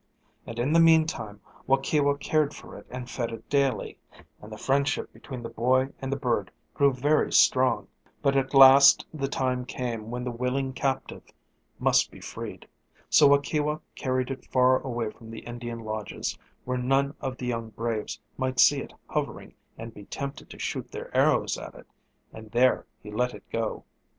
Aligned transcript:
And 0.47 0.57
in 0.57 0.73
the 0.73 0.79
meantime 0.79 1.41
Waukewa 1.67 2.15
cared 2.17 2.55
for 2.55 2.75
it 2.75 2.87
and 2.89 3.07
fed 3.07 3.31
it 3.31 3.47
daily, 3.51 3.99
and 4.41 4.51
the 4.51 4.57
friendship 4.57 5.13
between 5.13 5.43
the 5.43 5.49
boy 5.49 5.89
and 6.01 6.11
the 6.11 6.15
bird 6.17 6.49
grew 6.73 6.91
very 6.91 7.31
strong. 7.31 7.85
[Illustration: 7.85 7.97
"THE 8.23 8.29
YOUNG 8.29 8.45
EAGLE 8.47 8.59
ROSE 8.59 8.59
TOWARD 8.61 8.73
THE 8.73 8.81
SKY"] 8.81 9.07
But 9.11 9.19
at 9.21 9.21
last 9.21 9.21
the 9.21 9.37
time 9.37 9.65
came 9.65 10.09
when 10.09 10.23
the 10.23 10.31
willing 10.31 10.73
captive 10.73 11.23
must 11.77 12.09
be 12.09 12.19
freed. 12.19 12.67
So 13.11 13.27
Waukewa 13.27 13.81
carried 13.95 14.31
it 14.31 14.47
far 14.47 14.79
away 14.81 15.11
from 15.11 15.29
the 15.29 15.41
Indian 15.45 15.81
lodges, 15.81 16.35
where 16.65 16.79
none 16.79 17.13
of 17.21 17.37
the 17.37 17.45
young 17.45 17.69
braves 17.69 18.19
might 18.39 18.59
see 18.59 18.79
it 18.81 18.93
hovering 19.07 19.49
over 19.49 19.83
and 19.83 19.93
be 19.93 20.05
tempted 20.05 20.49
to 20.49 20.57
shoot 20.57 20.89
their 20.91 21.15
arrows 21.15 21.59
at 21.59 21.75
it, 21.75 21.85
and 22.33 22.49
there 22.49 22.87
he 23.03 23.11
let 23.11 23.35
it 23.35 23.43
go. 23.51 23.83